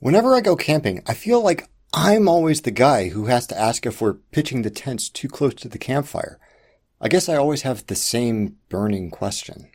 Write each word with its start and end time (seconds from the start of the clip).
Whenever 0.00 0.34
I 0.34 0.40
go 0.40 0.56
camping, 0.56 1.02
I 1.06 1.12
feel 1.12 1.42
like 1.42 1.68
I'm 1.92 2.26
always 2.26 2.62
the 2.62 2.70
guy 2.70 3.10
who 3.10 3.26
has 3.26 3.46
to 3.48 3.58
ask 3.58 3.84
if 3.84 4.00
we're 4.00 4.14
pitching 4.14 4.62
the 4.62 4.70
tents 4.70 5.10
too 5.10 5.28
close 5.28 5.52
to 5.56 5.68
the 5.68 5.76
campfire. 5.76 6.38
I 7.02 7.08
guess 7.08 7.28
I 7.28 7.36
always 7.36 7.62
have 7.62 7.86
the 7.86 7.94
same 7.94 8.56
burning 8.70 9.10
question. 9.10 9.68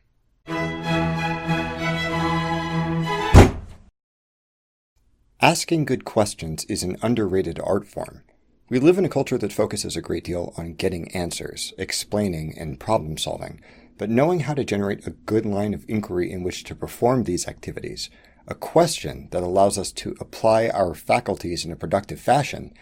Asking 5.40 5.86
good 5.86 6.06
questions 6.06 6.66
is 6.66 6.82
an 6.82 6.98
underrated 7.04 7.60
art 7.64 7.88
form. 7.88 8.24
We 8.68 8.80
live 8.80 8.98
in 8.98 9.06
a 9.06 9.10
culture 9.10 9.38
that 9.38 9.54
focuses 9.54 9.96
a 9.96 10.02
great 10.02 10.24
deal 10.24 10.56
on 10.58 10.74
getting 10.74 11.12
answers, 11.12 11.72
explaining, 11.78 12.58
and 12.58 12.80
problem 12.80 13.20
solving, 13.20 13.62
but 14.00 14.10
knowing 14.10 14.40
how 14.40 14.56
to 14.56 14.66
generate 14.66 15.06
a 15.06 15.12
good 15.12 15.46
line 15.46 15.76
of 15.76 15.86
inquiry 15.88 16.32
in 16.32 16.42
which 16.42 16.64
to 16.64 16.74
perform 16.74 17.26
these 17.26 17.48
activities, 17.48 18.10
a 18.48 18.56
question 18.56 19.28
that 19.32 19.44
allows 19.44 19.78
us 19.78 19.92
to 19.92 20.16
apply 20.20 20.70
our 20.70 20.94
faculties 20.94 21.66
in 21.66 21.72
a 21.72 21.76
productive 21.76 22.20
fashion, 22.20 22.74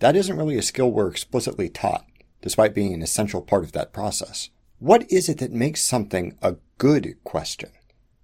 that 0.00 0.16
isn't 0.16 0.36
really 0.36 0.56
a 0.56 0.62
skill 0.62 0.90
we're 0.90 1.08
explicitly 1.08 1.68
taught, 1.68 2.06
despite 2.40 2.74
being 2.74 2.92
an 2.92 3.02
essential 3.02 3.42
part 3.42 3.64
of 3.64 3.72
that 3.72 3.92
process. 3.92 4.50
What 4.78 5.10
is 5.10 5.28
it 5.28 5.38
that 5.38 5.52
makes 5.52 5.82
something 5.82 6.36
a 6.42 6.56
good 6.78 7.16
question? 7.24 7.70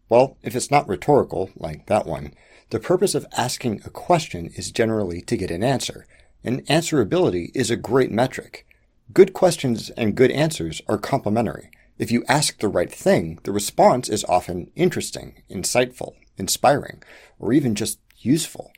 Well, 0.09 0.39
if 0.43 0.57
it's 0.57 0.71
not 0.71 0.89
rhetorical, 0.89 1.51
like 1.55 1.87
that 1.87 2.07
one, 2.07 2.33
the 2.71 2.81
purpose 2.81 3.15
of 3.15 3.27
asking 3.37 3.83
a 3.85 3.91
question 3.91 4.51
is 4.57 4.73
generally 4.73 5.21
to 5.23 5.37
get 5.37 5.51
an 5.51 5.63
answer, 5.63 6.07
and 6.43 6.67
answerability 6.67 7.51
is 7.55 7.71
a 7.71 7.77
great 7.77 8.11
metric. 8.11 8.67
Good 9.13 9.33
questions 9.33 9.91
and 9.91 10.15
good 10.15 10.31
answers 10.31 10.83
are 10.89 10.99
complementary. 10.99 11.71
If 11.99 12.11
you 12.11 12.25
ask 12.29 12.59
the 12.59 12.69
right 12.69 12.93
thing, 12.93 13.39
the 13.43 13.53
response 13.53 14.09
is 14.09 14.25
often 14.25 14.71
interesting, 14.77 15.43
insightful, 15.51 16.15
inspiring, 16.39 17.03
or 17.39 17.53
even 17.53 17.75
just 17.75 17.99
useful. 18.19 18.73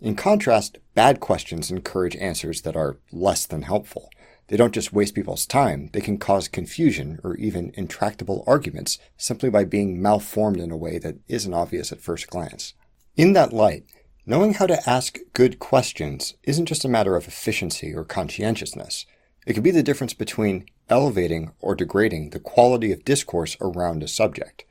In 0.00 0.14
contrast, 0.14 0.78
bad 0.94 1.20
questions 1.20 1.70
encourage 1.70 2.16
answers 2.16 2.62
that 2.62 2.76
are 2.76 2.98
less 3.10 3.46
than 3.46 3.62
helpful. 3.62 4.10
They 4.48 4.56
don't 4.56 4.74
just 4.74 4.92
waste 4.92 5.14
people's 5.14 5.46
time, 5.46 5.90
they 5.92 6.00
can 6.00 6.18
cause 6.18 6.48
confusion 6.48 7.20
or 7.22 7.36
even 7.36 7.72
intractable 7.74 8.44
arguments 8.46 8.98
simply 9.16 9.50
by 9.50 9.64
being 9.64 10.00
malformed 10.00 10.58
in 10.58 10.70
a 10.70 10.76
way 10.76 10.98
that 10.98 11.18
isn't 11.28 11.52
obvious 11.52 11.92
at 11.92 12.00
first 12.00 12.28
glance. 12.28 12.74
In 13.16 13.34
that 13.34 13.52
light, 13.52 13.84
knowing 14.24 14.54
how 14.54 14.66
to 14.66 14.88
ask 14.88 15.18
good 15.32 15.58
questions 15.58 16.34
isn't 16.44 16.66
just 16.66 16.84
a 16.84 16.88
matter 16.88 17.16
of 17.16 17.26
efficiency 17.26 17.94
or 17.94 18.04
conscientiousness. 18.04 19.04
It 19.46 19.54
can 19.54 19.62
be 19.62 19.70
the 19.70 19.82
difference 19.82 20.14
between 20.14 20.66
elevating 20.88 21.52
or 21.60 21.74
degrading 21.74 22.30
the 22.30 22.40
quality 22.40 22.92
of 22.92 23.04
discourse 23.04 23.56
around 23.60 24.02
a 24.02 24.08
subject. 24.08 24.64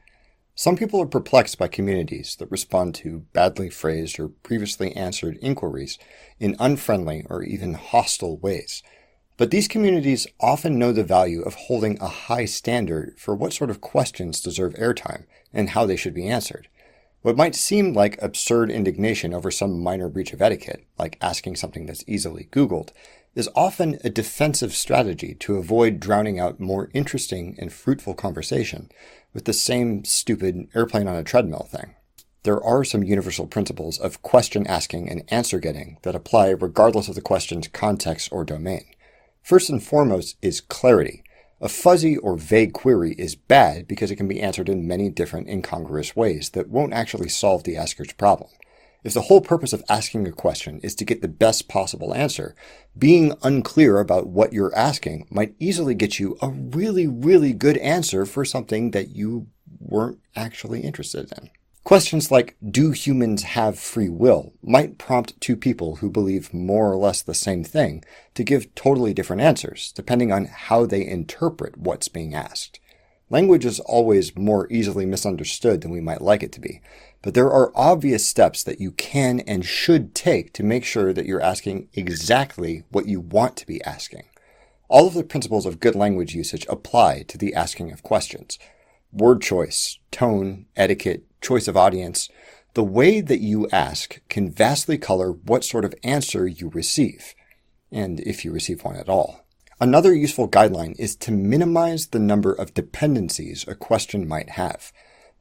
Some 0.59 0.75
people 0.75 0.99
are 0.99 1.05
perplexed 1.05 1.59
by 1.59 1.67
communities 1.67 2.35
that 2.39 2.49
respond 2.49 2.95
to 2.95 3.27
badly 3.31 3.69
phrased 3.69 4.19
or 4.19 4.29
previously 4.29 4.91
answered 4.95 5.37
inquiries 5.39 5.99
in 6.39 6.55
unfriendly 6.57 7.27
or 7.29 7.43
even 7.43 7.75
hostile 7.75 8.37
ways. 8.39 8.81
But 9.37 9.51
these 9.51 9.67
communities 9.67 10.25
often 10.39 10.79
know 10.79 10.91
the 10.91 11.03
value 11.03 11.43
of 11.43 11.53
holding 11.53 12.01
a 12.01 12.07
high 12.07 12.45
standard 12.45 13.19
for 13.19 13.35
what 13.35 13.53
sort 13.53 13.69
of 13.69 13.81
questions 13.81 14.41
deserve 14.41 14.73
airtime 14.73 15.25
and 15.53 15.69
how 15.69 15.85
they 15.85 15.95
should 15.95 16.15
be 16.15 16.27
answered. 16.27 16.67
What 17.21 17.37
might 17.37 17.53
seem 17.53 17.93
like 17.93 18.19
absurd 18.19 18.71
indignation 18.71 19.35
over 19.35 19.51
some 19.51 19.79
minor 19.83 20.09
breach 20.09 20.33
of 20.33 20.41
etiquette, 20.41 20.87
like 20.97 21.19
asking 21.21 21.57
something 21.57 21.85
that's 21.85 22.03
easily 22.07 22.47
Googled, 22.51 22.89
is 23.35 23.47
often 23.55 23.99
a 24.03 24.09
defensive 24.09 24.73
strategy 24.73 25.35
to 25.35 25.57
avoid 25.57 25.99
drowning 25.99 26.39
out 26.39 26.59
more 26.59 26.89
interesting 26.95 27.55
and 27.59 27.71
fruitful 27.71 28.15
conversation 28.15 28.89
with 29.33 29.45
the 29.45 29.53
same 29.53 30.03
stupid 30.05 30.67
airplane 30.75 31.07
on 31.07 31.15
a 31.15 31.23
treadmill 31.23 31.67
thing. 31.71 31.95
There 32.43 32.63
are 32.63 32.83
some 32.83 33.03
universal 33.03 33.47
principles 33.47 33.99
of 33.99 34.21
question 34.21 34.65
asking 34.67 35.09
and 35.09 35.23
answer 35.27 35.59
getting 35.59 35.97
that 36.03 36.15
apply 36.15 36.49
regardless 36.49 37.09
of 37.09 37.15
the 37.15 37.21
question's 37.21 37.67
context 37.67 38.29
or 38.31 38.45
domain. 38.45 38.85
First 39.41 39.69
and 39.69 39.83
foremost 39.83 40.37
is 40.41 40.61
clarity. 40.61 41.23
A 41.59 41.67
fuzzy 41.67 42.17
or 42.17 42.37
vague 42.37 42.73
query 42.73 43.15
is 43.17 43.35
bad 43.35 43.87
because 43.87 44.11
it 44.11 44.15
can 44.15 44.27
be 44.27 44.41
answered 44.41 44.69
in 44.69 44.87
many 44.87 45.09
different 45.09 45.49
incongruous 45.49 46.15
ways 46.15 46.51
that 46.51 46.69
won't 46.69 46.93
actually 46.93 47.29
solve 47.29 47.63
the 47.63 47.75
asker's 47.75 48.13
problem. 48.13 48.49
If 49.07 49.13
the 49.13 49.21
whole 49.21 49.39
purpose 49.39 49.71
of 49.71 49.85
asking 49.87 50.27
a 50.27 50.33
question 50.33 50.81
is 50.83 50.93
to 50.95 51.05
get 51.05 51.21
the 51.21 51.29
best 51.29 51.69
possible 51.69 52.13
answer, 52.13 52.57
being 52.97 53.31
unclear 53.41 53.99
about 53.99 54.27
what 54.27 54.51
you're 54.51 54.75
asking 54.75 55.27
might 55.29 55.55
easily 55.59 55.95
get 55.95 56.19
you 56.19 56.37
a 56.41 56.49
really, 56.49 57.07
really 57.07 57.53
good 57.53 57.77
answer 57.77 58.25
for 58.25 58.43
something 58.43 58.91
that 58.91 59.15
you 59.15 59.47
weren't 59.79 60.19
actually 60.35 60.81
interested 60.81 61.31
in. 61.37 61.49
Questions 61.85 62.31
like, 62.31 62.57
do 62.69 62.91
humans 62.91 63.43
have 63.43 63.79
free 63.79 64.09
will, 64.09 64.51
might 64.61 64.97
prompt 64.97 65.39
two 65.39 65.55
people 65.55 65.95
who 65.95 66.09
believe 66.09 66.53
more 66.53 66.91
or 66.91 66.97
less 66.97 67.21
the 67.21 67.33
same 67.33 67.63
thing 67.63 68.03
to 68.33 68.43
give 68.43 68.75
totally 68.75 69.13
different 69.13 69.41
answers, 69.41 69.93
depending 69.95 70.33
on 70.33 70.47
how 70.47 70.85
they 70.85 71.07
interpret 71.07 71.77
what's 71.77 72.09
being 72.09 72.35
asked. 72.35 72.81
Language 73.29 73.65
is 73.65 73.81
always 73.81 74.37
more 74.37 74.71
easily 74.71 75.05
misunderstood 75.05 75.81
than 75.81 75.91
we 75.91 75.99
might 75.99 76.21
like 76.21 76.43
it 76.43 76.53
to 76.53 76.61
be, 76.61 76.81
but 77.21 77.33
there 77.33 77.51
are 77.51 77.71
obvious 77.75 78.27
steps 78.27 78.63
that 78.63 78.79
you 78.79 78.91
can 78.91 79.39
and 79.41 79.65
should 79.65 80.13
take 80.13 80.53
to 80.53 80.63
make 80.63 80.85
sure 80.85 81.13
that 81.13 81.25
you're 81.25 81.41
asking 81.41 81.89
exactly 81.93 82.83
what 82.89 83.07
you 83.07 83.19
want 83.19 83.55
to 83.57 83.67
be 83.67 83.83
asking. 83.83 84.23
All 84.87 85.07
of 85.07 85.13
the 85.13 85.23
principles 85.23 85.65
of 85.65 85.79
good 85.79 85.95
language 85.95 86.33
usage 86.33 86.65
apply 86.69 87.23
to 87.23 87.37
the 87.37 87.53
asking 87.53 87.91
of 87.91 88.03
questions. 88.03 88.57
Word 89.11 89.41
choice, 89.41 89.99
tone, 90.11 90.67
etiquette, 90.75 91.23
choice 91.41 91.67
of 91.67 91.75
audience, 91.75 92.29
the 92.73 92.83
way 92.83 93.21
that 93.21 93.41
you 93.41 93.67
ask 93.71 94.21
can 94.29 94.51
vastly 94.51 94.97
color 94.97 95.31
what 95.31 95.65
sort 95.65 95.83
of 95.83 95.95
answer 96.03 96.47
you 96.47 96.69
receive, 96.69 97.33
and 97.91 98.19
if 98.19 98.45
you 98.45 98.51
receive 98.51 98.83
one 98.83 98.95
at 98.95 99.09
all. 99.09 99.45
Another 99.79 100.13
useful 100.13 100.47
guideline 100.47 100.95
is 100.99 101.15
to 101.17 101.31
minimize 101.31 102.07
the 102.07 102.19
number 102.19 102.53
of 102.53 102.73
dependencies 102.73 103.67
a 103.67 103.75
question 103.75 104.27
might 104.27 104.51
have, 104.51 104.91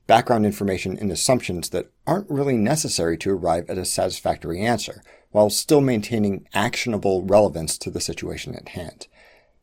background 0.07 0.47
information 0.47 0.97
and 0.99 1.11
assumptions 1.11 1.71
that 1.71 1.91
aren't 2.07 2.31
really 2.31 2.57
necessary 2.57 3.17
to 3.19 3.31
arrive 3.31 3.69
at 3.69 3.79
a 3.79 3.85
satisfactory 3.85 4.61
answer, 4.61 5.03
while 5.31 5.51
still 5.51 5.81
maintaining 5.81 6.47
actionable 6.55 7.23
relevance 7.25 7.77
to 7.79 7.91
the 7.91 8.01
situation 8.01 8.55
at 8.55 8.71
hand. 8.71 9.07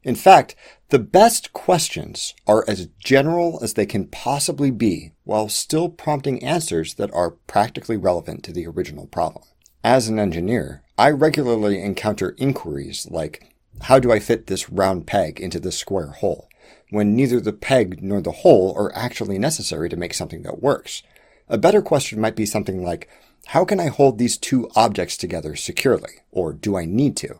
In 0.03 0.15
fact, 0.15 0.55
the 0.89 0.99
best 0.99 1.53
questions 1.53 2.33
are 2.45 2.65
as 2.67 2.89
general 2.99 3.59
as 3.63 3.73
they 3.73 3.85
can 3.85 4.07
possibly 4.07 4.69
be 4.69 5.13
while 5.23 5.47
still 5.47 5.89
prompting 5.89 6.43
answers 6.43 6.95
that 6.95 7.13
are 7.13 7.31
practically 7.47 7.97
relevant 7.97 8.43
to 8.43 8.51
the 8.51 8.67
original 8.67 9.07
problem. 9.07 9.45
As 9.83 10.07
an 10.09 10.19
engineer, 10.19 10.83
I 10.97 11.09
regularly 11.09 11.81
encounter 11.81 12.35
inquiries 12.37 13.07
like, 13.09 13.55
how 13.81 13.97
do 13.97 14.11
I 14.11 14.19
fit 14.19 14.47
this 14.47 14.69
round 14.69 15.07
peg 15.07 15.39
into 15.39 15.59
this 15.59 15.77
square 15.77 16.07
hole? 16.07 16.47
When 16.93 17.15
neither 17.15 17.39
the 17.39 17.53
peg 17.53 18.03
nor 18.03 18.21
the 18.21 18.31
hole 18.31 18.71
are 18.77 18.95
actually 18.95 19.39
necessary 19.39 19.89
to 19.89 19.97
make 19.97 20.13
something 20.13 20.43
that 20.43 20.61
works. 20.61 21.01
A 21.49 21.57
better 21.57 21.81
question 21.81 22.21
might 22.21 22.35
be 22.35 22.45
something 22.45 22.83
like, 22.83 23.09
how 23.47 23.65
can 23.65 23.79
I 23.79 23.87
hold 23.87 24.19
these 24.19 24.37
two 24.37 24.69
objects 24.75 25.17
together 25.17 25.55
securely? 25.55 26.11
Or 26.29 26.53
do 26.53 26.77
I 26.77 26.85
need 26.85 27.17
to? 27.17 27.39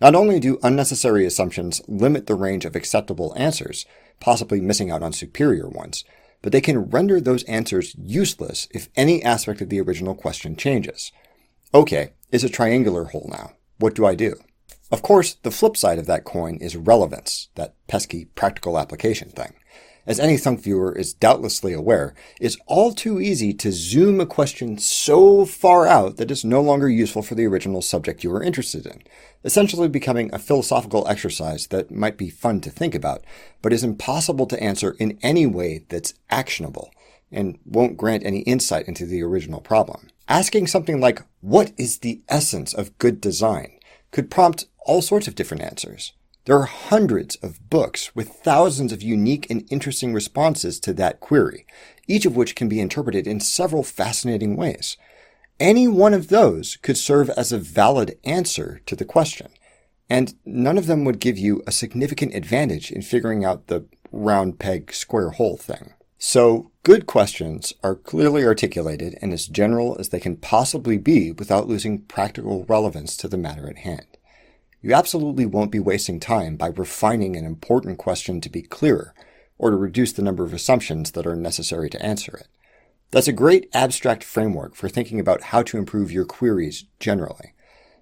Not 0.00 0.14
only 0.14 0.40
do 0.40 0.58
unnecessary 0.62 1.26
assumptions 1.26 1.82
limit 1.86 2.26
the 2.26 2.34
range 2.34 2.64
of 2.64 2.74
acceptable 2.74 3.34
answers, 3.36 3.84
possibly 4.18 4.62
missing 4.62 4.90
out 4.90 5.02
on 5.02 5.12
superior 5.12 5.68
ones, 5.68 6.02
but 6.40 6.52
they 6.52 6.62
can 6.62 6.88
render 6.88 7.20
those 7.20 7.44
answers 7.44 7.94
useless 7.98 8.66
if 8.70 8.88
any 8.96 9.22
aspect 9.22 9.60
of 9.60 9.68
the 9.68 9.82
original 9.82 10.14
question 10.14 10.56
changes. 10.56 11.12
Okay, 11.74 12.14
it's 12.32 12.44
a 12.44 12.48
triangular 12.48 13.04
hole 13.04 13.28
now. 13.30 13.52
What 13.76 13.94
do 13.94 14.06
I 14.06 14.14
do? 14.14 14.36
Of 14.90 15.02
course, 15.02 15.34
the 15.42 15.50
flip 15.50 15.76
side 15.76 15.98
of 15.98 16.06
that 16.06 16.24
coin 16.24 16.56
is 16.56 16.76
relevance, 16.76 17.48
that 17.56 17.74
pesky 17.88 18.26
practical 18.26 18.78
application 18.78 19.30
thing. 19.30 19.54
As 20.06 20.20
any 20.20 20.36
thunk 20.36 20.60
viewer 20.60 20.92
is 20.92 21.12
doubtlessly 21.12 21.72
aware, 21.72 22.14
it's 22.40 22.56
all 22.66 22.92
too 22.92 23.20
easy 23.20 23.52
to 23.54 23.72
zoom 23.72 24.20
a 24.20 24.26
question 24.26 24.78
so 24.78 25.44
far 25.44 25.88
out 25.88 26.16
that 26.16 26.30
it's 26.30 26.44
no 26.44 26.60
longer 26.60 26.88
useful 26.88 27.22
for 27.22 27.34
the 27.34 27.46
original 27.46 27.82
subject 27.82 28.22
you 28.22 28.30
were 28.30 28.42
interested 28.44 28.86
in, 28.86 29.02
essentially 29.42 29.88
becoming 29.88 30.32
a 30.32 30.38
philosophical 30.38 31.08
exercise 31.08 31.66
that 31.68 31.90
might 31.90 32.16
be 32.16 32.30
fun 32.30 32.60
to 32.60 32.70
think 32.70 32.94
about, 32.94 33.24
but 33.62 33.72
is 33.72 33.82
impossible 33.82 34.46
to 34.46 34.62
answer 34.62 34.94
in 35.00 35.18
any 35.22 35.44
way 35.44 35.84
that's 35.88 36.14
actionable, 36.30 36.92
and 37.32 37.58
won't 37.64 37.96
grant 37.96 38.24
any 38.24 38.40
insight 38.42 38.86
into 38.86 39.04
the 39.04 39.22
original 39.22 39.60
problem. 39.60 40.08
Asking 40.28 40.68
something 40.68 41.00
like, 41.00 41.22
what 41.40 41.72
is 41.76 41.98
the 41.98 42.22
essence 42.28 42.72
of 42.72 42.96
good 42.98 43.20
design? 43.20 43.75
Could 44.16 44.30
prompt 44.30 44.64
all 44.86 45.02
sorts 45.02 45.28
of 45.28 45.34
different 45.34 45.62
answers. 45.62 46.14
There 46.46 46.56
are 46.56 46.64
hundreds 46.64 47.36
of 47.36 47.68
books 47.68 48.16
with 48.16 48.30
thousands 48.30 48.90
of 48.90 49.02
unique 49.02 49.46
and 49.50 49.68
interesting 49.70 50.14
responses 50.14 50.80
to 50.80 50.94
that 50.94 51.20
query, 51.20 51.66
each 52.08 52.24
of 52.24 52.34
which 52.34 52.54
can 52.54 52.66
be 52.66 52.80
interpreted 52.80 53.26
in 53.26 53.40
several 53.40 53.82
fascinating 53.82 54.56
ways. 54.56 54.96
Any 55.60 55.86
one 55.86 56.14
of 56.14 56.28
those 56.28 56.76
could 56.76 56.96
serve 56.96 57.28
as 57.28 57.52
a 57.52 57.58
valid 57.58 58.18
answer 58.24 58.80
to 58.86 58.96
the 58.96 59.04
question, 59.04 59.48
and 60.08 60.32
none 60.46 60.78
of 60.78 60.86
them 60.86 61.04
would 61.04 61.20
give 61.20 61.36
you 61.36 61.62
a 61.66 61.70
significant 61.70 62.34
advantage 62.34 62.90
in 62.90 63.02
figuring 63.02 63.44
out 63.44 63.66
the 63.66 63.84
round 64.12 64.58
peg 64.58 64.94
square 64.94 65.32
hole 65.32 65.58
thing. 65.58 65.92
So, 66.18 66.70
good 66.82 67.06
questions 67.06 67.74
are 67.82 67.94
clearly 67.94 68.44
articulated 68.44 69.18
and 69.20 69.32
as 69.34 69.46
general 69.46 69.96
as 69.98 70.08
they 70.08 70.20
can 70.20 70.36
possibly 70.36 70.96
be 70.96 71.30
without 71.30 71.68
losing 71.68 72.02
practical 72.02 72.64
relevance 72.64 73.16
to 73.18 73.28
the 73.28 73.36
matter 73.36 73.68
at 73.68 73.78
hand. 73.78 74.06
You 74.80 74.94
absolutely 74.94 75.44
won't 75.44 75.70
be 75.70 75.78
wasting 75.78 76.18
time 76.18 76.56
by 76.56 76.68
refining 76.68 77.36
an 77.36 77.44
important 77.44 77.98
question 77.98 78.40
to 78.40 78.48
be 78.48 78.62
clearer 78.62 79.14
or 79.58 79.70
to 79.70 79.76
reduce 79.76 80.12
the 80.12 80.22
number 80.22 80.44
of 80.44 80.54
assumptions 80.54 81.10
that 81.12 81.26
are 81.26 81.36
necessary 81.36 81.90
to 81.90 82.02
answer 82.02 82.36
it. 82.36 82.48
That's 83.10 83.28
a 83.28 83.32
great 83.32 83.68
abstract 83.74 84.24
framework 84.24 84.74
for 84.74 84.88
thinking 84.88 85.20
about 85.20 85.44
how 85.44 85.62
to 85.64 85.78
improve 85.78 86.10
your 86.10 86.24
queries 86.24 86.84
generally. 86.98 87.52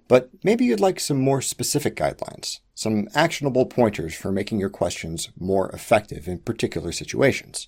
But 0.07 0.29
maybe 0.43 0.65
you'd 0.65 0.79
like 0.79 0.99
some 0.99 1.19
more 1.19 1.41
specific 1.41 1.95
guidelines, 1.95 2.59
some 2.75 3.07
actionable 3.15 3.65
pointers 3.65 4.13
for 4.13 4.31
making 4.31 4.59
your 4.59 4.69
questions 4.69 5.29
more 5.39 5.69
effective 5.69 6.27
in 6.27 6.37
particular 6.39 6.91
situations. 6.91 7.67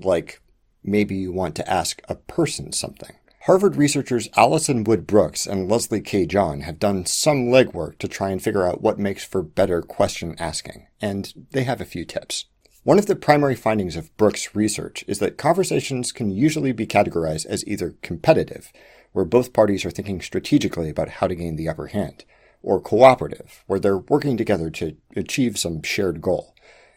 Like 0.00 0.40
maybe 0.82 1.14
you 1.14 1.30
want 1.30 1.54
to 1.56 1.70
ask 1.70 2.02
a 2.08 2.16
person 2.16 2.72
something. 2.72 3.14
Harvard 3.42 3.76
researchers 3.76 4.28
Allison 4.34 4.82
Wood 4.82 5.06
Brooks 5.06 5.46
and 5.46 5.70
Leslie 5.70 6.00
K. 6.00 6.26
John 6.26 6.62
have 6.62 6.80
done 6.80 7.06
some 7.06 7.46
legwork 7.46 7.98
to 7.98 8.08
try 8.08 8.30
and 8.30 8.42
figure 8.42 8.66
out 8.66 8.80
what 8.80 8.98
makes 8.98 9.24
for 9.24 9.40
better 9.40 9.82
question 9.82 10.34
asking, 10.40 10.88
and 11.00 11.32
they 11.52 11.62
have 11.62 11.80
a 11.80 11.84
few 11.84 12.04
tips. 12.04 12.46
One 12.82 12.98
of 12.98 13.06
the 13.06 13.14
primary 13.14 13.54
findings 13.54 13.94
of 13.94 14.16
Brooks' 14.16 14.56
research 14.56 15.04
is 15.06 15.20
that 15.20 15.38
conversations 15.38 16.10
can 16.10 16.30
usually 16.30 16.72
be 16.72 16.88
categorized 16.88 17.46
as 17.46 17.66
either 17.68 17.94
competitive, 18.02 18.72
where 19.12 19.24
both 19.24 19.52
parties 19.52 19.84
are 19.84 19.90
thinking 19.90 20.20
strategically 20.20 20.88
about 20.88 21.08
how 21.08 21.28
to 21.28 21.34
gain 21.36 21.54
the 21.54 21.68
upper 21.68 21.88
hand, 21.88 22.24
or 22.66 22.80
cooperative, 22.80 23.62
where 23.66 23.78
they're 23.78 23.96
working 23.96 24.36
together 24.36 24.68
to 24.68 24.96
achieve 25.14 25.56
some 25.56 25.82
shared 25.82 26.20
goal, 26.20 26.54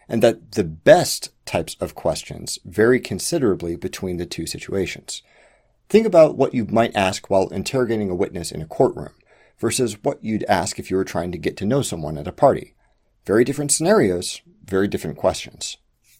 and 0.09 0.23
that 0.23 0.53
the 0.53 0.63
best 0.63 1.29
types 1.45 1.77
of 1.79 1.93
questions 1.93 2.57
vary 2.65 2.99
considerably 2.99 3.75
between 3.75 4.17
the 4.17 4.25
two 4.25 4.47
situations. 4.47 5.21
Think 5.87 6.07
about 6.07 6.35
what 6.35 6.55
you 6.55 6.65
might 6.65 6.95
ask 6.95 7.29
while 7.29 7.47
interrogating 7.49 8.09
a 8.09 8.15
witness 8.15 8.51
in 8.51 8.61
a 8.61 8.65
courtroom 8.65 9.13
versus 9.59 10.03
what 10.03 10.23
you'd 10.23 10.43
ask 10.45 10.79
if 10.79 10.89
you 10.89 10.97
were 10.97 11.05
trying 11.05 11.31
to 11.31 11.37
get 11.37 11.55
to 11.57 11.65
know 11.65 11.83
someone 11.83 12.17
at 12.17 12.27
a 12.27 12.31
party. 12.31 12.73
Very 13.25 13.43
different 13.43 13.71
scenarios, 13.71 14.41
very 14.65 14.87
different 14.87 15.17
questions. 15.17 15.77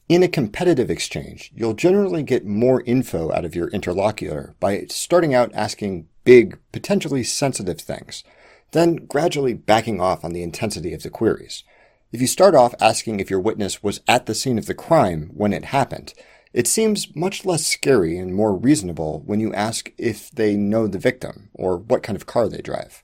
In 0.08 0.22
a 0.22 0.28
competitive 0.28 0.92
exchange, 0.92 1.52
you'll 1.56 1.74
generally 1.74 2.24
get 2.24 2.46
more 2.46 2.82
info 2.82 3.32
out 3.32 3.46
of 3.46 3.56
your 3.56 3.70
interlocutor 3.70 4.56
by 4.60 4.86
starting 4.90 5.34
out 5.34 5.52
asking 5.54 6.08
big, 6.24 6.60
potentially 6.72 7.24
sensitive 7.24 7.80
things, 7.80 8.24
then 8.72 8.96
gradually 9.08 9.54
backing 9.54 10.00
off 10.00 10.24
on 10.24 10.34
the 10.34 10.44
intensity 10.44 10.94
of 10.94 11.04
the 11.04 11.10
queries. 11.10 11.64
If 12.12 12.22
you 12.22 12.28
start 12.28 12.56
off 12.56 12.74
asking 12.82 13.20
if 13.20 13.30
your 13.30 13.40
witness 13.40 13.84
was 13.84 14.02
at 14.08 14.26
the 14.26 14.36
scene 14.36 14.58
of 14.58 14.66
the 14.66 14.74
crime 14.74 15.32
when 15.34 15.54
it 15.54 15.66
happened, 15.66 16.14
it 16.54 16.68
seems 16.68 17.16
much 17.16 17.46
less 17.46 17.66
scary 17.66 18.18
and 18.18 18.34
more 18.34 18.56
reasonable 18.56 19.22
when 19.26 19.40
you 19.40 19.54
ask 19.54 19.92
if 19.98 20.32
they 20.32 20.58
know 20.58 20.88
the 20.88 20.98
victim 20.98 21.50
or 21.54 21.78
what 21.78 22.02
kind 22.02 22.16
of 22.16 22.26
car 22.26 22.50
they 22.50 22.62
drive. 22.62 23.04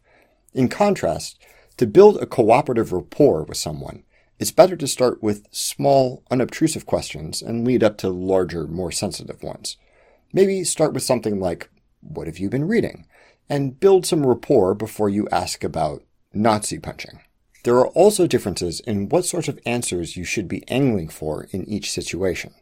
In 0.53 0.67
contrast, 0.67 1.39
to 1.77 1.85
build 1.85 2.17
a 2.17 2.25
cooperative 2.25 2.91
rapport 2.91 3.43
with 3.43 3.57
someone, 3.57 4.03
it's 4.39 4.51
better 4.51 4.75
to 4.75 4.87
start 4.87 5.21
with 5.21 5.45
small, 5.51 6.23
unobtrusive 6.31 6.85
questions 6.85 7.41
and 7.41 7.65
lead 7.65 7.83
up 7.83 7.97
to 7.99 8.09
larger, 8.09 8.67
more 8.67 8.91
sensitive 8.91 9.43
ones. 9.43 9.77
Maybe 10.33 10.63
start 10.63 10.93
with 10.93 11.03
something 11.03 11.39
like, 11.39 11.69
What 12.01 12.27
have 12.27 12.39
you 12.39 12.49
been 12.49 12.67
reading? 12.67 13.05
And 13.49 13.79
build 13.79 14.05
some 14.05 14.25
rapport 14.25 14.73
before 14.73 15.09
you 15.09 15.27
ask 15.31 15.63
about 15.63 16.03
Nazi 16.33 16.79
punching. 16.79 17.19
There 17.63 17.77
are 17.77 17.87
also 17.87 18.27
differences 18.27 18.79
in 18.81 19.09
what 19.09 19.25
sorts 19.25 19.47
of 19.47 19.59
answers 19.65 20.15
you 20.15 20.23
should 20.23 20.47
be 20.47 20.63
angling 20.67 21.09
for 21.09 21.47
in 21.51 21.67
each 21.67 21.91
situation. 21.91 22.53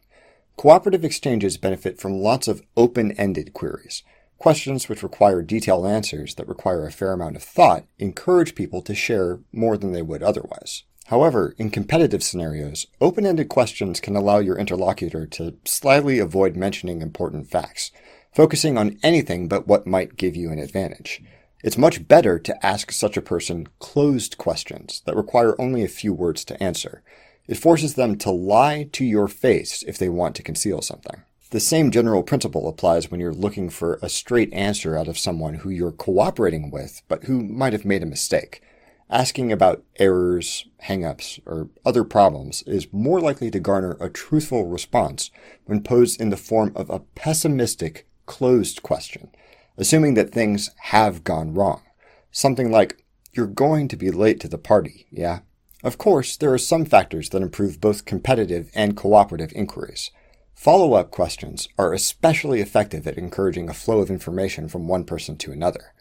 Cooperative 0.56 1.04
exchanges 1.04 1.56
benefit 1.56 2.00
from 2.00 2.20
lots 2.20 2.48
of 2.48 2.62
open-ended 2.76 3.52
queries. 3.52 4.02
Questions 4.38 4.88
which 4.88 5.02
require 5.02 5.42
detailed 5.42 5.86
answers 5.86 6.36
that 6.36 6.48
require 6.48 6.86
a 6.86 6.92
fair 6.92 7.12
amount 7.12 7.36
of 7.36 7.42
thought 7.42 7.84
encourage 7.98 8.54
people 8.54 8.80
to 8.82 8.94
share 8.94 9.40
more 9.52 9.76
than 9.76 9.92
they 9.92 10.02
would 10.02 10.22
otherwise. 10.22 10.84
However, 11.06 11.54
in 11.58 11.70
competitive 11.70 12.22
scenarios, 12.22 12.86
open-ended 13.00 13.48
questions 13.50 14.00
can 14.00 14.16
allow 14.16 14.38
your 14.38 14.56
interlocutor 14.56 15.26
to 15.26 15.56
slyly 15.66 16.18
avoid 16.18 16.56
mentioning 16.56 17.02
important 17.02 17.50
facts, 17.50 17.90
focusing 18.34 18.76
on 18.76 18.98
anything 19.02 19.46
but 19.48 19.68
what 19.68 19.86
might 19.86 20.16
give 20.16 20.34
you 20.34 20.50
an 20.50 20.58
advantage. 20.58 21.22
It's 21.62 21.78
much 21.78 22.06
better 22.08 22.38
to 22.40 22.66
ask 22.66 22.92
such 22.92 23.16
a 23.16 23.22
person 23.22 23.68
closed 23.78 24.36
questions 24.36 25.02
that 25.06 25.16
require 25.16 25.58
only 25.60 25.82
a 25.84 25.88
few 25.88 26.12
words 26.12 26.44
to 26.46 26.62
answer. 26.62 27.02
It 27.46 27.56
forces 27.56 27.94
them 27.94 28.16
to 28.18 28.30
lie 28.30 28.88
to 28.92 29.04
your 29.04 29.28
face 29.28 29.82
if 29.84 29.96
they 29.96 30.08
want 30.08 30.34
to 30.36 30.42
conceal 30.42 30.82
something. 30.82 31.22
The 31.50 31.60
same 31.60 31.92
general 31.92 32.24
principle 32.24 32.68
applies 32.68 33.10
when 33.10 33.20
you're 33.20 33.32
looking 33.32 33.70
for 33.70 33.98
a 34.02 34.08
straight 34.08 34.52
answer 34.52 34.98
out 34.98 35.06
of 35.06 35.18
someone 35.18 35.54
who 35.54 35.70
you're 35.70 35.92
cooperating 35.92 36.70
with, 36.70 37.02
but 37.06 37.24
who 37.24 37.44
might 37.44 37.72
have 37.72 37.84
made 37.84 38.02
a 38.02 38.06
mistake. 38.06 38.60
Asking 39.08 39.52
about 39.52 39.84
errors, 40.00 40.66
hangups, 40.84 41.38
or 41.46 41.68
other 41.84 42.02
problems 42.02 42.62
is 42.62 42.92
more 42.92 43.20
likely 43.20 43.50
to 43.52 43.60
garner 43.60 43.96
a 44.00 44.08
truthful 44.08 44.66
response 44.66 45.30
when 45.66 45.82
posed 45.82 46.20
in 46.20 46.30
the 46.30 46.36
form 46.36 46.72
of 46.74 46.90
a 46.90 46.98
pessimistic, 47.00 48.08
closed 48.26 48.82
question, 48.82 49.30
assuming 49.76 50.14
that 50.14 50.32
things 50.32 50.70
have 50.76 51.24
gone 51.24 51.54
wrong. 51.54 51.82
Something 52.30 52.70
like, 52.70 53.04
You're 53.32 53.46
going 53.46 53.88
to 53.88 53.96
be 53.96 54.10
late 54.10 54.40
to 54.40 54.48
the 54.48 54.58
party, 54.58 55.06
yeah? 55.10 55.40
Of 55.82 55.98
course, 55.98 56.36
there 56.36 56.52
are 56.52 56.58
some 56.58 56.84
factors 56.84 57.30
that 57.30 57.42
improve 57.42 57.80
both 57.80 58.04
competitive 58.04 58.70
and 58.74 58.96
cooperative 58.96 59.52
inquiries. 59.54 60.10
Follow 60.54 60.94
up 60.94 61.10
questions 61.10 61.68
are 61.76 61.92
especially 61.92 62.60
effective 62.60 63.06
at 63.06 63.18
encouraging 63.18 63.68
a 63.68 63.74
flow 63.74 64.00
of 64.00 64.10
information 64.10 64.68
from 64.68 64.88
one 64.88 65.04
person 65.04 65.36
to 65.38 65.52
another 65.52 65.94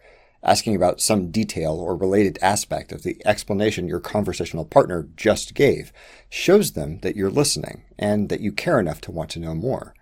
asking 0.44 0.76
about 0.76 1.02
some 1.02 1.32
detail 1.32 1.80
or 1.80 1.96
related 1.96 2.38
aspect 2.42 2.92
of 2.92 3.04
the 3.04 3.22
explanation 3.26 3.88
your 3.88 4.00
conversational 4.00 4.66
partner 4.66 5.08
just 5.16 5.54
gave 5.54 5.94
shows 6.30 6.74
them 6.74 7.00
that 7.00 7.16
you're 7.16 7.32
listening 7.32 7.84
and 7.98 8.30
that 8.30 8.42
you 8.42 8.52
care 8.52 8.80
enough 8.80 9.00
to 9.00 9.12
want 9.12 9.30
to 9.30 9.40
know 9.40 9.56
more. 9.56 9.96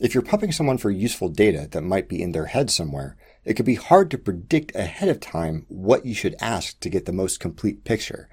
If 0.00 0.14
you're 0.14 0.22
pumping 0.22 0.52
someone 0.52 0.78
for 0.78 0.90
useful 0.90 1.28
data 1.28 1.66
that 1.72 1.82
might 1.82 2.08
be 2.08 2.22
in 2.22 2.30
their 2.30 2.46
head 2.46 2.70
somewhere, 2.70 3.16
it 3.44 3.54
could 3.54 3.66
be 3.66 3.74
hard 3.74 4.12
to 4.12 4.18
predict 4.18 4.76
ahead 4.76 5.08
of 5.08 5.18
time 5.18 5.66
what 5.68 6.06
you 6.06 6.14
should 6.14 6.36
ask 6.40 6.78
to 6.80 6.88
get 6.88 7.04
the 7.04 7.12
most 7.12 7.40
complete 7.40 7.82
picture. 7.84 8.28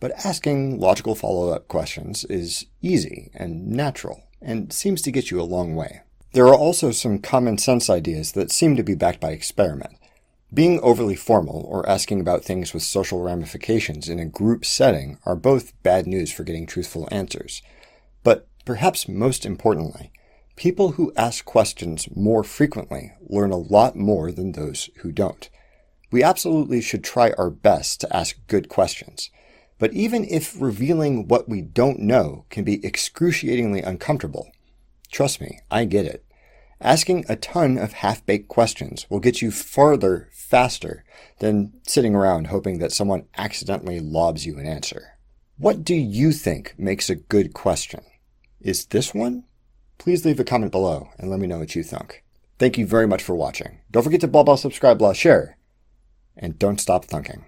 But 0.00 0.12
asking 0.24 0.80
logical 0.80 1.14
follow-up 1.14 1.68
questions 1.68 2.24
is 2.24 2.64
easy 2.80 3.30
and 3.34 3.68
natural 3.68 4.22
and 4.40 4.72
seems 4.72 5.02
to 5.02 5.12
get 5.12 5.30
you 5.30 5.38
a 5.38 5.44
long 5.44 5.76
way. 5.76 6.00
There 6.32 6.48
are 6.48 6.54
also 6.54 6.92
some 6.92 7.18
common 7.18 7.58
sense 7.58 7.90
ideas 7.90 8.32
that 8.32 8.50
seem 8.50 8.74
to 8.76 8.82
be 8.82 8.94
backed 8.94 9.20
by 9.20 9.32
experiment. 9.32 9.98
Being 10.54 10.80
overly 10.80 11.14
formal 11.14 11.66
or 11.68 11.88
asking 11.88 12.20
about 12.20 12.42
things 12.42 12.72
with 12.72 12.82
social 12.82 13.20
ramifications 13.20 14.08
in 14.08 14.18
a 14.18 14.24
group 14.24 14.64
setting 14.64 15.18
are 15.26 15.36
both 15.36 15.80
bad 15.82 16.06
news 16.06 16.32
for 16.32 16.42
getting 16.42 16.66
truthful 16.66 17.06
answers. 17.10 17.60
But 18.22 18.48
perhaps 18.64 19.08
most 19.08 19.44
importantly, 19.44 20.10
people 20.56 20.92
who 20.92 21.12
ask 21.16 21.44
questions 21.44 22.08
more 22.14 22.44
frequently 22.44 23.12
learn 23.20 23.50
a 23.50 23.56
lot 23.56 23.96
more 23.96 24.30
than 24.30 24.52
those 24.52 24.90
who 24.98 25.12
don't. 25.12 25.48
We 26.10 26.22
absolutely 26.22 26.80
should 26.80 27.02
try 27.02 27.32
our 27.32 27.50
best 27.50 28.00
to 28.02 28.16
ask 28.16 28.36
good 28.46 28.68
questions. 28.68 29.30
But 29.78 29.92
even 29.94 30.24
if 30.24 30.60
revealing 30.60 31.26
what 31.26 31.48
we 31.48 31.62
don't 31.62 32.00
know 32.00 32.44
can 32.50 32.64
be 32.64 32.84
excruciatingly 32.84 33.82
uncomfortable, 33.82 34.52
trust 35.10 35.40
me, 35.40 35.60
I 35.70 35.86
get 35.86 36.06
it. 36.06 36.24
Asking 36.80 37.24
a 37.28 37.36
ton 37.36 37.78
of 37.78 37.94
half-baked 37.94 38.48
questions 38.48 39.06
will 39.08 39.20
get 39.20 39.40
you 39.40 39.50
farther 39.50 40.28
faster 40.32 41.04
than 41.38 41.72
sitting 41.86 42.14
around 42.14 42.48
hoping 42.48 42.78
that 42.78 42.92
someone 42.92 43.26
accidentally 43.36 44.00
lobs 44.00 44.44
you 44.44 44.58
an 44.58 44.66
answer. 44.66 45.18
What 45.56 45.84
do 45.84 45.94
you 45.94 46.32
think 46.32 46.74
makes 46.76 47.08
a 47.08 47.14
good 47.14 47.54
question? 47.54 48.02
Is 48.60 48.86
this 48.86 49.14
one? 49.14 49.44
Please 50.02 50.24
leave 50.24 50.40
a 50.40 50.44
comment 50.44 50.72
below 50.72 51.10
and 51.16 51.30
let 51.30 51.38
me 51.38 51.46
know 51.46 51.60
what 51.60 51.76
you 51.76 51.84
think. 51.84 52.24
Thank 52.58 52.76
you 52.76 52.84
very 52.88 53.06
much 53.06 53.22
for 53.22 53.36
watching. 53.36 53.78
Don't 53.92 54.02
forget 54.02 54.20
to 54.22 54.26
blah 54.26 54.42
blah 54.42 54.56
subscribe 54.56 54.98
blah 54.98 55.12
share. 55.12 55.56
And 56.36 56.58
don't 56.58 56.80
stop 56.80 57.06
thunking. 57.06 57.44